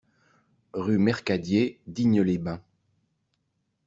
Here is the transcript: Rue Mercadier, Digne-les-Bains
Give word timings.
Rue 0.73 0.97
Mercadier, 0.97 1.79
Digne-les-Bains 1.85 2.63